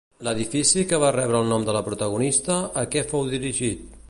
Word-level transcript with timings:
L'edifici 0.27 0.85
que 0.91 0.99
va 1.03 1.11
rebre 1.17 1.41
el 1.43 1.51
nom 1.53 1.67
de 1.69 1.77
la 1.79 1.85
protagonista, 1.91 2.59
a 2.85 2.89
què 2.97 3.09
fou 3.15 3.31
dirigit? 3.39 3.91